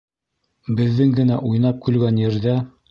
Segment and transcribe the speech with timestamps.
[0.79, 2.63] Беҙҙең генә уйнап-көлгән ерҙә